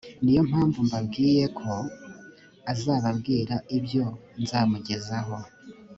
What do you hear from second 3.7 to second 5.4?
ibyo nzamugezaho